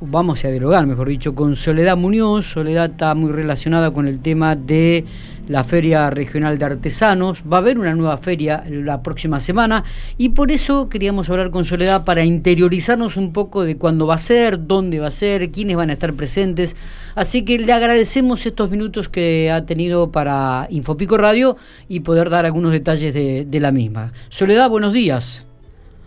vamos 0.00 0.44
a 0.44 0.48
dialogar, 0.48 0.86
mejor 0.86 1.08
dicho, 1.08 1.34
con 1.34 1.56
Soledad 1.56 1.96
Muñoz. 1.96 2.46
Soledad 2.46 2.90
está 2.90 3.14
muy 3.14 3.32
relacionada 3.32 3.90
con 3.90 4.08
el 4.08 4.20
tema 4.20 4.56
de 4.56 5.04
la 5.48 5.64
Feria 5.64 6.10
Regional 6.10 6.58
de 6.58 6.64
Artesanos. 6.64 7.42
Va 7.50 7.58
a 7.58 7.60
haber 7.60 7.78
una 7.78 7.94
nueva 7.94 8.16
feria 8.16 8.64
la 8.68 9.02
próxima 9.02 9.40
semana 9.40 9.84
y 10.18 10.30
por 10.30 10.50
eso 10.50 10.88
queríamos 10.88 11.30
hablar 11.30 11.50
con 11.50 11.64
Soledad 11.64 12.04
para 12.04 12.24
interiorizarnos 12.24 13.16
un 13.16 13.32
poco 13.32 13.64
de 13.64 13.76
cuándo 13.76 14.06
va 14.06 14.14
a 14.14 14.18
ser, 14.18 14.66
dónde 14.66 15.00
va 15.00 15.08
a 15.08 15.10
ser, 15.10 15.50
quiénes 15.50 15.76
van 15.76 15.90
a 15.90 15.94
estar 15.94 16.12
presentes. 16.14 16.76
Así 17.14 17.44
que 17.44 17.58
le 17.58 17.72
agradecemos 17.72 18.44
estos 18.46 18.70
minutos 18.70 19.08
que 19.08 19.50
ha 19.50 19.64
tenido 19.64 20.10
para 20.12 20.66
Infopico 20.70 21.16
Radio 21.16 21.56
y 21.88 22.00
poder 22.00 22.30
dar 22.30 22.44
algunos 22.44 22.72
detalles 22.72 23.14
de, 23.14 23.44
de 23.44 23.60
la 23.60 23.72
misma. 23.72 24.12
Soledad, 24.28 24.68
buenos 24.68 24.92
días. 24.92 25.45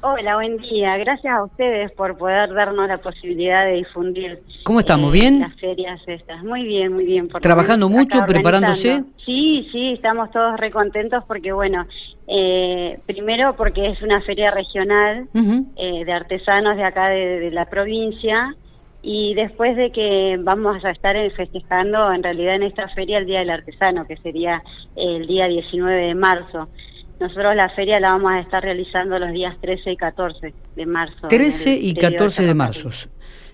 Hola, 0.02 0.36
buen 0.36 0.56
día. 0.60 0.96
Gracias 0.98 1.34
a 1.34 1.44
ustedes 1.44 1.92
por 1.92 2.18
poder 2.18 2.54
darnos 2.54 2.88
la 2.88 3.00
posibilidad 3.00 3.66
de 3.66 3.74
difundir. 3.74 4.40
¿Cómo 4.64 4.80
estamos? 4.80 5.10
Eh, 5.10 5.20
¿Bien? 5.20 5.40
Las 5.42 5.56
ferias 5.56 6.00
estas. 6.08 6.42
Muy 6.42 6.64
bien, 6.64 6.94
muy 6.94 7.04
bien. 7.04 7.28
¿Trabajando 7.28 7.90
mucho, 7.90 8.20
preparándose? 8.26 9.04
Sí, 9.26 9.68
sí, 9.74 9.92
estamos 9.92 10.32
todos 10.32 10.58
recontentos 10.58 11.26
porque, 11.28 11.52
bueno, 11.52 11.86
eh, 12.30 12.98
primero 13.08 13.58
porque 13.58 13.88
es 13.88 14.02
una 14.02 14.22
feria 14.22 14.52
regional 14.52 15.28
eh, 15.76 16.06
de 16.06 16.14
artesanos 16.14 16.78
de 16.78 16.84
acá 16.86 17.10
de, 17.10 17.52
la 17.52 17.66
provincia 17.66 18.56
y 19.02 19.34
después 19.34 19.76
de 19.76 19.92
que 19.92 20.38
vamos 20.40 20.84
a 20.86 20.92
estar 20.92 21.18
festejando 21.32 22.14
en 22.14 22.24
realidad 22.24 22.56
en 22.56 22.64
esta 22.64 22.88
feria 22.90 23.18
el 23.18 23.26
Día 23.26 23.40
del 23.40 23.50
Artesano, 23.50 24.08
que 24.08 24.16
sería 24.18 24.64
el 24.96 25.28
día 25.28 25.48
19 25.48 26.08
de 26.08 26.16
marzo. 26.16 26.70
Nosotros 27.20 27.56
la 27.56 27.70
feria 27.70 28.00
la 28.00 28.14
vamos 28.14 28.32
a 28.32 28.40
estar 28.40 28.64
realizando 28.64 29.20
los 29.20 29.32
días 29.32 29.56
13 29.62 29.92
y 29.92 29.98
14 29.98 30.54
de 30.76 30.86
marzo. 30.86 31.28
13 31.28 31.76
y 31.76 31.94
14 31.94 32.46
de, 32.46 32.54
marzo. 32.54 32.90
Es 32.90 33.12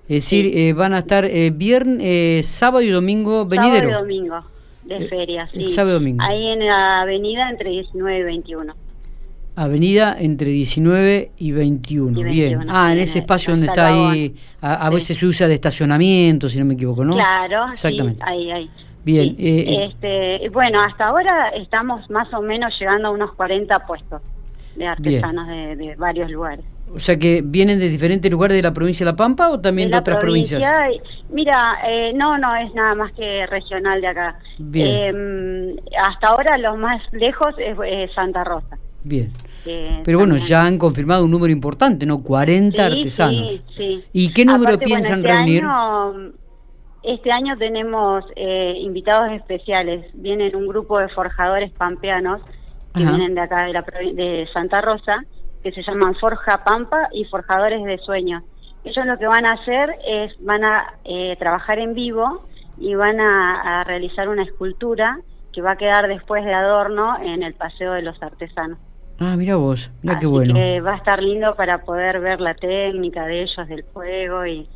decir, 0.07 0.55
eh, 0.55 0.73
van 0.73 0.93
a 0.93 0.99
estar 0.99 1.25
eh, 1.25 1.51
viernes, 1.51 1.97
eh, 2.01 2.41
sábado 2.43 2.81
y 2.81 2.89
domingo 2.89 3.45
venidero. 3.45 3.89
Sábado 3.89 4.07
y 4.07 4.17
domingo 4.17 4.55
de 4.83 4.97
eh, 4.97 5.09
feria, 5.09 5.49
sí. 5.51 5.65
Sábado 5.65 5.97
y 5.97 5.99
domingo. 5.99 6.23
Ahí 6.27 6.45
en 6.47 6.65
la 6.65 7.01
avenida 7.01 7.49
entre 7.49 7.71
19 7.71 8.19
y 8.19 8.23
21. 8.23 8.73
Avenida 9.55 10.15
entre 10.19 10.49
19 10.49 11.31
y 11.37 11.51
21. 11.51 12.23
Bien. 12.23 12.65
Ah, 12.69 12.91
en 12.91 12.99
ese 12.99 13.19
espacio 13.19 13.51
donde 13.51 13.67
está 13.67 13.87
ahí, 13.87 14.35
a, 14.61 14.89
veces 14.89 15.17
se 15.17 15.25
usa 15.25 15.47
de 15.47 15.53
estacionamiento, 15.53 16.49
si 16.49 16.59
no 16.59 16.65
me 16.65 16.73
equivoco, 16.73 17.05
¿no? 17.05 17.15
Claro, 17.15 17.71
exactamente. 17.71 18.23
ahí, 18.27 18.51
ahí. 18.51 18.69
Bien. 19.05 19.35
Eh, 19.37 19.65
eh, 19.67 19.83
este, 19.83 20.49
bueno, 20.49 20.79
hasta 20.81 21.09
ahora 21.09 21.49
estamos 21.49 22.09
más 22.09 22.33
o 22.33 22.41
menos 22.41 22.73
llegando 22.79 23.09
a 23.09 23.11
unos 23.11 23.33
40 23.33 23.85
puestos 23.85 24.19
de 24.75 24.87
artesanos 24.87 25.47
de, 25.47 25.95
varios 25.95 26.31
lugares. 26.31 26.65
O 26.93 26.99
sea 26.99 27.17
que 27.17 27.43
vienen 27.45 27.77
de 27.79 27.87
diferentes 27.87 28.31
lugares 28.31 28.57
de 28.57 28.63
la 28.63 28.73
provincia 28.73 29.05
de 29.05 29.11
La 29.11 29.15
Pampa 29.15 29.49
o 29.49 29.59
también 29.59 29.91
de, 29.91 29.97
otras 29.97 30.17
provincias. 30.17 30.61
Mira, 31.29 31.77
eh, 31.87 32.13
no, 32.15 32.37
no 32.39 32.55
es 32.55 32.73
nada 32.73 32.95
más 32.95 33.13
que 33.13 33.45
regional 33.45 34.01
de 34.01 34.07
acá. 34.07 34.39
Em, 34.73 35.75
hasta 36.03 36.29
ahora 36.29 36.57
lo 36.57 36.75
más 36.75 37.01
lejos 37.11 37.53
es, 37.59 38.11
Santa 38.13 38.43
Rosa. 38.43 38.77
Bien. 39.03 39.31
Pero 40.03 40.17
bueno, 40.17 40.37
ya 40.37 40.65
han 40.65 40.79
confirmado 40.79 41.25
un 41.25 41.31
número 41.31 41.51
importante, 41.51 42.05
¿no? 42.07 42.23
40 42.23 42.85
artesanos. 42.85 43.51
Sí, 43.51 43.61
sí. 43.77 44.03
¿Y 44.13 44.33
qué 44.33 44.45
número 44.45 44.79
piensan 44.79 45.19
este 45.19 45.31
reunir? 45.31 45.63
Este 47.05 47.31
año 47.31 47.55
tenemos 47.55 48.23
eh, 48.35 48.73
invitados 48.79 49.31
especiales. 49.31 50.07
Vienen 50.15 50.55
un 50.55 50.67
grupo 50.67 50.97
de 50.97 51.07
forjadores 51.09 51.71
pampeanos 51.71 52.41
que 52.95 53.05
vienen 53.05 53.35
de 53.35 53.41
acá 53.41 53.65
de, 53.65 53.73
la, 53.73 53.81
de 53.81 54.47
Santa 54.51 54.81
Rosa, 54.81 55.23
que 55.61 55.71
se 55.71 55.83
llaman 55.83 56.15
Forja 56.15 56.63
Pampa 56.63 57.09
y 57.11 57.25
Forjadores 57.25 57.83
de 57.83 57.99
Sueños. 57.99 58.41
Ellos 58.83 59.05
lo 59.05 59.19
que 59.19 59.27
van 59.27 59.45
a 59.45 59.53
hacer 59.53 59.95
es, 60.07 60.33
van 60.43 60.63
a 60.63 60.95
eh, 61.03 61.35
trabajar 61.37 61.77
en 61.77 61.93
vivo 61.93 62.43
y 62.79 62.95
van 62.95 63.19
a, 63.19 63.83
realizar 63.83 64.27
una 64.27 64.41
escultura 64.41 65.19
que 65.53 65.61
va 65.61 65.73
a 65.73 65.77
quedar 65.77 66.07
después 66.07 66.43
de 66.43 66.55
adorno 66.55 67.17
en 67.21 67.43
el 67.43 67.53
Paseo 67.53 67.93
de 67.93 68.01
los 68.01 68.21
Artesanos. 68.23 68.79
Ah, 69.19 69.35
mira 69.37 69.57
vos, 69.57 69.91
mira 70.01 70.19
qué 70.19 70.25
bueno. 70.25 70.55
Que 70.55 70.81
va 70.81 70.93
a 70.93 70.97
estar 70.97 71.21
lindo 71.21 71.55
para 71.55 71.83
poder 71.83 72.19
ver 72.19 72.41
la 72.41 72.55
técnica 72.55 73.27
de 73.27 73.43
ellos 73.43 73.67
del 73.67 73.83
fuego 73.93 74.45
y, 74.45 74.67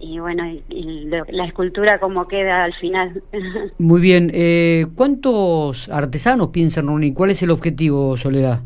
y 0.00 0.18
bueno, 0.18 0.44
y, 0.68 1.06
la 1.06 1.44
escultura 1.44 1.98
como 1.98 2.28
queda 2.28 2.64
al 2.64 2.74
final. 2.74 3.22
Muy 3.78 4.00
bien, 4.00 4.30
eh, 4.34 4.86
¿cuántos 4.94 5.88
artesanos 5.88 6.48
piensan 6.48 6.86
reunir? 6.86 7.14
¿Cuál 7.14 7.30
es 7.30 7.42
el 7.42 7.50
objetivo, 7.50 8.16
Soledad? 8.16 8.60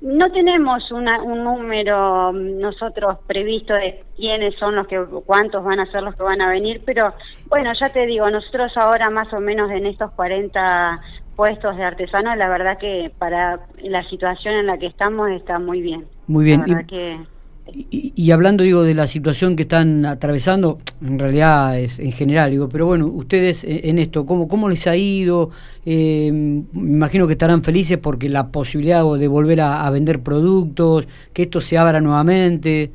No 0.00 0.32
tenemos 0.32 0.90
una, 0.90 1.22
un 1.22 1.44
número 1.44 2.32
nosotros 2.32 3.18
previsto 3.24 3.72
de 3.72 4.02
quiénes 4.16 4.56
son 4.56 4.74
los 4.74 4.88
que, 4.88 5.00
cuántos 5.24 5.64
van 5.64 5.78
a 5.78 5.86
ser 5.92 6.02
los 6.02 6.16
que 6.16 6.24
van 6.24 6.40
a 6.40 6.50
venir, 6.50 6.82
pero 6.84 7.10
bueno, 7.48 7.70
ya 7.78 7.88
te 7.88 8.04
digo, 8.06 8.28
nosotros 8.28 8.72
ahora 8.76 9.10
más 9.10 9.32
o 9.32 9.38
menos 9.38 9.70
en 9.70 9.86
estos 9.86 10.10
40 10.12 11.00
puestos 11.36 11.76
de 11.76 11.84
artesanos, 11.84 12.36
la 12.36 12.48
verdad 12.48 12.78
que 12.78 13.12
para 13.16 13.60
la 13.80 14.02
situación 14.10 14.54
en 14.54 14.66
la 14.66 14.78
que 14.78 14.86
estamos 14.86 15.30
está 15.30 15.60
muy 15.60 15.80
bien. 15.80 16.04
Muy 16.26 16.44
bien. 16.44 16.64
La 16.66 16.82
que 16.82 17.20
y, 17.74 18.30
hablando, 18.32 18.64
digo, 18.64 18.82
de 18.82 18.94
la 18.94 19.06
situación 19.06 19.54
que 19.56 19.62
están 19.62 20.04
atravesando, 20.04 20.78
en 21.00 21.18
realidad 21.18 21.78
es 21.78 22.00
en 22.00 22.12
general, 22.12 22.50
digo, 22.50 22.68
pero 22.68 22.86
bueno, 22.86 23.06
ustedes 23.06 23.64
en 23.64 23.98
esto, 23.98 24.26
¿cómo, 24.26 24.48
cómo 24.48 24.68
les 24.68 24.86
ha 24.86 24.96
ido? 24.96 25.50
Eh, 25.86 26.30
me 26.32 26.64
imagino 26.72 27.26
que 27.26 27.34
estarán 27.34 27.62
felices 27.62 27.98
porque 27.98 28.28
la 28.28 28.48
posibilidad 28.48 29.04
de 29.16 29.28
volver 29.28 29.60
a, 29.60 29.88
vender 29.90 30.22
productos, 30.22 31.06
que 31.32 31.42
esto 31.42 31.60
se 31.60 31.78
abra 31.78 32.00
nuevamente. 32.00 32.90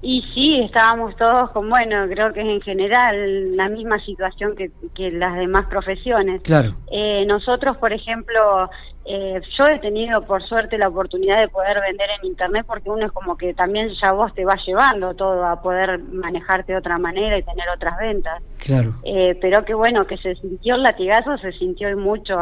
Y 0.00 0.22
sí, 0.34 0.60
estábamos 0.60 1.16
todos 1.16 1.50
con, 1.50 1.68
bueno, 1.68 2.06
creo 2.08 2.32
que 2.32 2.40
es 2.40 2.46
en 2.46 2.60
general 2.60 3.56
la 3.56 3.68
misma 3.68 3.98
situación 4.04 4.54
que, 4.54 4.70
que 4.94 5.10
las 5.10 5.36
demás 5.36 5.66
profesiones. 5.66 6.42
Claro. 6.42 6.76
Eh, 6.90 7.24
nosotros, 7.26 7.76
por 7.78 7.92
ejemplo, 7.92 8.70
eh, 9.06 9.40
yo 9.58 9.66
he 9.66 9.78
tenido 9.80 10.22
por 10.22 10.42
suerte 10.42 10.78
la 10.78 10.88
oportunidad 10.88 11.38
de 11.40 11.48
poder 11.48 11.78
vender 11.80 12.08
en 12.18 12.26
internet 12.26 12.64
porque 12.66 12.88
uno 12.88 13.04
es 13.04 13.12
como 13.12 13.36
que 13.36 13.52
también 13.52 13.90
ya 14.00 14.12
vos 14.12 14.32
te 14.34 14.46
vas 14.46 14.64
llevando 14.66 15.14
todo 15.14 15.44
a 15.44 15.60
poder 15.60 15.98
manejarte 15.98 16.72
de 16.72 16.78
otra 16.78 16.98
manera 16.98 17.36
y 17.36 17.42
tener 17.42 17.68
otras 17.68 17.98
ventas. 17.98 18.42
Claro. 18.64 18.94
Eh, 19.04 19.36
pero 19.42 19.62
que 19.64 19.74
bueno, 19.74 20.06
que 20.06 20.16
se 20.16 20.34
sintió 20.36 20.76
el 20.76 20.82
latigazo, 20.82 21.36
se 21.38 21.52
sintió 21.52 21.90
y 21.90 21.96
mucho. 21.96 22.34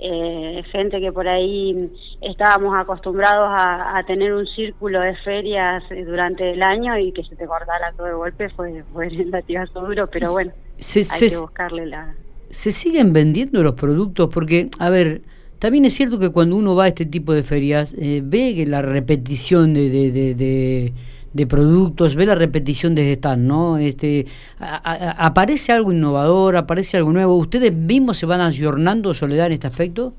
Eh, 0.00 0.62
gente 0.70 1.00
que 1.00 1.10
por 1.10 1.26
ahí 1.26 1.90
estábamos 2.20 2.72
acostumbrados 2.78 3.48
a, 3.50 4.00
tener 4.06 4.32
un 4.32 4.46
círculo 4.46 5.00
de 5.00 5.16
ferias 5.16 5.82
durante 6.06 6.52
el 6.52 6.62
año 6.62 6.96
y 6.96 7.10
que 7.10 7.24
se 7.24 7.34
te 7.34 7.46
cortara 7.46 7.92
todo 7.96 8.06
de 8.06 8.12
golpe 8.12 8.48
fue, 8.50 8.84
fue 8.92 9.08
el 9.08 9.32
latigazo 9.32 9.80
duro, 9.80 10.06
pero 10.06 10.30
bueno, 10.30 10.52
hay 10.78 11.28
que 11.28 11.36
buscarle 11.36 11.86
la... 11.86 12.14
¿Se 12.48 12.70
siguen 12.70 13.12
vendiendo 13.12 13.60
los 13.64 13.74
productos? 13.74 14.30
Porque, 14.32 14.70
a 14.78 14.88
ver, 14.88 15.22
también 15.58 15.84
es 15.84 15.94
cierto 15.94 16.18
que 16.18 16.30
cuando 16.30 16.56
uno 16.56 16.76
va 16.76 16.84
a 16.84 16.88
este 16.88 17.06
tipo 17.06 17.32
de 17.32 17.42
ferias, 17.42 17.94
eh, 17.98 18.20
ve 18.22 18.54
que 18.54 18.66
la 18.66 18.82
repetición 18.82 19.74
de, 19.74 19.90
de, 19.90 20.92
de, 21.32 21.46
productos, 21.46 22.14
ve 22.14 22.26
la 22.26 22.34
repetición 22.34 22.94
de 22.94 23.12
stand, 23.12 23.46
¿no? 23.46 23.76
Este, 23.78 24.26
¿Aparece 24.58 25.72
algo 25.72 25.92
innovador, 25.92 26.56
aparece 26.56 26.96
algo 26.96 27.12
nuevo? 27.12 27.36
¿Ustedes 27.36 27.72
mismos 27.72 28.18
se 28.18 28.26
van 28.26 28.40
ayornando, 28.40 29.14
Soledad, 29.14 29.46
en 29.46 29.52
este 29.52 29.66
aspecto? 29.66 30.14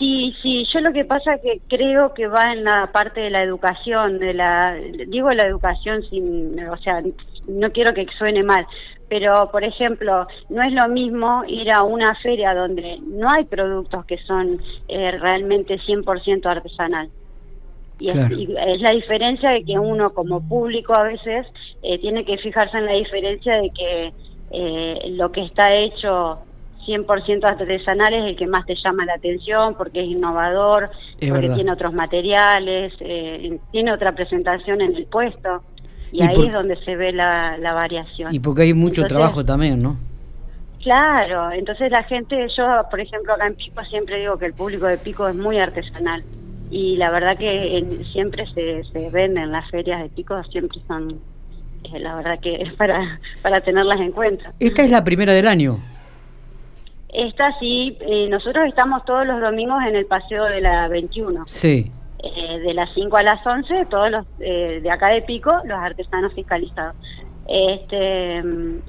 Sí, 0.00 0.34
sí, 0.42 0.66
yo 0.72 0.80
lo 0.80 0.92
que 0.94 1.04
pasa 1.04 1.34
es 1.34 1.42
que 1.42 1.60
creo 1.68 2.14
que 2.14 2.26
va 2.26 2.52
en 2.54 2.64
la 2.64 2.90
parte 2.90 3.20
de 3.20 3.28
la 3.28 3.42
educación, 3.42 4.18
de 4.18 4.32
la, 4.32 4.74
digo 5.08 5.30
la 5.32 5.46
educación 5.46 6.02
sin, 6.08 6.58
o 6.68 6.76
sea, 6.78 7.02
no 7.48 7.70
quiero 7.72 7.94
que 7.94 8.06
suene 8.18 8.42
mal, 8.42 8.66
pero 9.10 9.50
por 9.50 9.64
ejemplo, 9.64 10.26
no 10.48 10.62
es 10.62 10.72
lo 10.72 10.88
mismo 10.88 11.42
ir 11.48 11.70
a 11.72 11.82
una 11.82 12.14
feria 12.22 12.54
donde 12.54 13.00
no 13.02 13.28
hay 13.28 13.44
productos 13.44 14.04
que 14.06 14.18
son 14.18 14.60
eh, 14.86 15.10
realmente 15.18 15.80
100% 15.80 16.46
artesanal. 16.46 17.10
Y, 17.98 18.08
es, 18.08 18.80
la 18.80 18.92
diferencia 18.92 19.50
de 19.50 19.64
que 19.64 19.78
uno 19.78 20.14
como 20.14 20.40
público 20.48 20.94
a 20.94 21.02
veces 21.02 21.44
eh, 21.82 21.98
tiene 21.98 22.24
que 22.24 22.38
fijarse 22.38 22.78
en 22.78 22.86
la 22.86 22.92
diferencia 22.92 23.60
de 23.60 23.70
que 23.70 24.12
eh, 24.52 25.10
lo 25.10 25.32
que 25.32 25.42
está 25.42 25.74
hecho 25.74 26.38
100% 26.86 27.44
artesanal 27.44 28.14
es 28.14 28.24
el 28.24 28.36
que 28.36 28.46
más 28.46 28.64
te 28.64 28.76
llama 28.76 29.04
la 29.04 29.14
atención 29.14 29.74
porque 29.74 30.02
es 30.02 30.06
innovador, 30.06 30.88
porque 31.28 31.50
tiene 31.50 31.72
otros 31.72 31.92
materiales, 31.92 32.94
tiene 33.72 33.92
otra 33.92 34.12
presentación 34.14 34.80
en 34.80 34.94
el 34.94 35.06
puesto. 35.06 35.62
Y, 36.12 36.22
ahí 36.22 36.46
es 36.46 36.52
donde 36.52 36.76
se 36.84 36.96
ve 36.96 37.12
la, 37.12 37.56
variación. 37.60 38.34
Y 38.34 38.40
porque 38.40 38.62
hay 38.62 38.74
mucho 38.74 39.04
trabajo 39.04 39.44
también, 39.44 39.78
¿no? 39.78 39.96
Claro, 40.82 41.52
entonces 41.52 41.90
la 41.90 42.02
gente, 42.04 42.48
yo 42.56 42.64
por 42.90 43.00
ejemplo 43.00 43.34
acá 43.34 43.46
en 43.46 43.54
Pico 43.54 43.84
siempre 43.84 44.18
digo 44.18 44.38
que 44.38 44.46
el 44.46 44.54
público 44.54 44.86
de 44.86 44.96
Pico 44.96 45.28
es 45.28 45.36
muy 45.36 45.58
artesanal 45.58 46.24
y 46.70 46.96
la 46.96 47.10
verdad 47.10 47.36
que 47.36 48.04
siempre 48.12 48.46
se, 48.54 48.82
se 48.84 49.10
venden 49.10 49.52
las 49.52 49.70
ferias 49.70 50.02
de 50.02 50.08
Pico, 50.08 50.42
siempre 50.44 50.78
son, 50.88 51.20
eh, 51.84 51.98
la 51.98 52.14
verdad 52.14 52.40
que 52.40 52.62
es 52.62 52.72
para, 52.78 53.20
para 53.42 53.60
tenerlas 53.60 54.00
en 54.00 54.12
cuenta. 54.12 54.54
Esta 54.58 54.82
es 54.82 54.90
la 54.90 55.04
primera 55.04 55.34
del 55.34 55.46
año. 55.46 55.78
Esta 57.12 57.58
sí, 57.58 57.98
eh, 58.00 58.28
nosotros 58.30 58.66
estamos 58.68 59.04
todos 59.04 59.26
los 59.26 59.40
domingos 59.40 59.82
en 59.86 59.96
el 59.96 60.06
Paseo 60.06 60.44
de 60.44 60.60
la 60.60 60.88
21. 60.88 61.44
Sí. 61.46 61.90
De 62.58 62.74
las 62.74 62.88
5 62.94 63.16
a 63.16 63.22
las 63.22 63.46
11, 63.46 63.86
todos 63.86 64.10
los 64.10 64.26
de 64.38 64.90
acá 64.90 65.08
de 65.08 65.22
Pico, 65.22 65.50
los 65.64 65.78
artesanos 65.78 66.34
fiscalizados. 66.34 66.96
Este, 67.48 68.42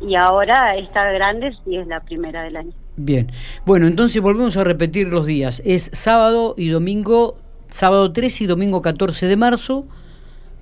y 0.08 0.16
ahora 0.16 0.75
esta 0.75 1.12
grande 1.12 1.52
sí 1.63 1.78
es 1.78 1.88
la 1.88 2.00
primera 2.02 2.44
del 2.44 2.58
año. 2.58 2.72
Bien, 2.96 3.31
bueno, 3.66 3.88
entonces 3.88 4.22
volvemos 4.22 4.58
a 4.58 4.63
repetir 4.63 5.08
los 5.08 5.25
días. 5.25 5.62
Es 5.66 5.90
sábado 5.94 6.54
y 6.58 6.69
domingo, 6.69 7.38
sábado 7.69 8.12
13 8.12 8.44
y 8.44 8.48
domingo 8.48 8.81
14 8.81 9.25
de 9.25 9.38
marzo, 9.38 9.86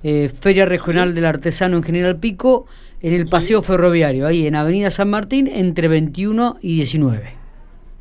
Feria 0.02 0.64
Regional 0.64 1.14
del 1.14 1.26
Artesano 1.26 1.76
en 1.76 1.82
General 1.82 2.16
Pico, 2.18 2.66
en 3.02 3.12
el 3.12 3.28
Paseo 3.28 3.60
Ferroviario, 3.60 4.26
ahí 4.26 4.46
en 4.46 4.54
Avenida 4.54 4.90
San 4.90 5.10
Martín, 5.10 5.46
entre 5.46 5.88
21 5.88 6.56
y 6.62 6.76
19. 6.76 7.39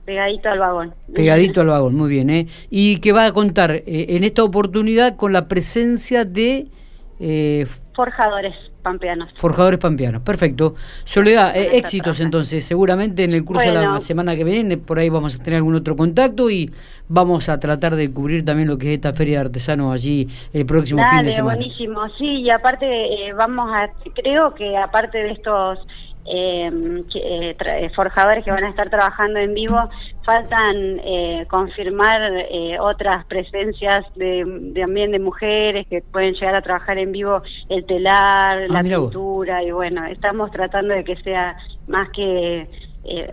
Pegadito 0.10 0.50
al 0.50 0.58
vagón. 0.58 0.96
Pegadito 1.14 1.62
al 1.62 1.68
vagón, 1.68 1.94
muy 1.94 2.10
bien. 2.10 2.32
¿eh? 2.32 2.48
Y 2.72 2.98
que 3.00 3.12
va 3.12 3.26
a 3.26 3.32
contar 3.32 3.70
eh, 3.70 3.84
en 3.86 4.24
esta 4.24 4.44
oportunidad 4.44 5.16
con 5.16 5.34
la 5.34 5.48
presencia 5.48 6.26
de... 6.26 6.66
Eh, 7.20 7.68
Forjadores 7.94 8.56
pampeanos. 8.82 9.30
Forjadores 9.36 9.80
pampeanos, 9.80 10.22
perfecto. 10.22 10.74
Soledad, 11.04 11.56
eh, 11.56 11.78
éxitos 11.78 12.20
entonces, 12.22 12.66
seguramente 12.66 13.24
en 13.24 13.34
el 13.34 13.46
curso 13.46 13.68
de 13.68 13.74
la 13.74 14.00
semana 14.00 14.36
que 14.36 14.44
viene, 14.44 14.78
por 14.78 14.98
ahí 14.98 15.10
vamos 15.10 15.36
a 15.36 15.44
tener 15.44 15.58
algún 15.58 15.76
otro 15.76 15.96
contacto 15.96 16.50
y 16.50 16.72
vamos 17.08 17.50
a 17.50 17.60
tratar 17.60 17.96
de 17.96 18.12
cubrir 18.12 18.44
también 18.44 18.68
lo 18.68 18.78
que 18.78 18.88
es 18.88 18.94
esta 18.96 19.14
feria 19.14 19.40
de 19.40 19.46
artesanos 19.46 19.94
allí 19.94 20.28
el 20.54 20.66
próximo 20.66 21.04
fin 21.08 21.24
de 21.24 21.32
semana. 21.32 21.56
buenísimo, 21.56 22.02
sí, 22.18 22.42
y 22.42 22.50
aparte 22.50 22.86
eh, 22.88 23.34
vamos 23.34 23.70
a, 23.72 23.90
creo 24.16 24.56
que 24.56 24.76
aparte 24.76 25.20
de 25.20 25.32
estos 25.34 25.80
eh, 26.26 27.04
eh, 27.16 27.90
forjadores 27.96 28.44
que 28.44 28.52
van 28.52 28.64
a 28.64 28.70
estar 28.70 28.90
trabajando 28.90 29.40
en 29.40 29.54
vivo, 29.54 29.90
faltan 30.24 31.00
eh, 31.04 31.46
confirmar 31.50 32.22
eh, 32.52 32.78
otras 32.80 33.26
presencias 33.26 34.06
de, 34.16 34.74
también 34.80 35.12
de 35.12 35.20
mujeres 35.20 35.88
que 35.88 36.02
pueden 36.02 36.34
llegar 36.34 36.56
a 36.56 36.62
trabajar 36.62 36.98
en 36.98 37.12
vivo 37.12 37.42
el 37.70 37.86
telar, 37.86 38.60
ah, 38.64 38.68
la 38.70 38.84
pintura 38.84 39.64
y 39.64 39.72
bueno, 39.72 40.06
estamos 40.06 40.52
tratando 40.52 40.94
de 40.94 41.04
que 41.04 41.16
sea 41.18 41.58
más 41.88 42.10
que 42.10 42.68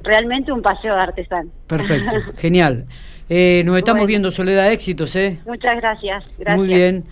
realmente 0.02 0.52
un 0.52 0.62
paseo 0.62 0.94
de 0.94 1.00
artesano. 1.00 1.50
Perfecto, 1.66 2.16
genial. 2.38 2.86
nos 3.28 3.76
estamos 3.76 4.06
viendo, 4.06 4.30
Soledad, 4.30 4.72
éxitos, 4.72 5.14
¿eh? 5.16 5.38
Muchas 5.44 5.76
gracias. 5.76 6.24
gracias. 6.38 6.56
Muy 6.56 6.68
bien. 6.68 7.04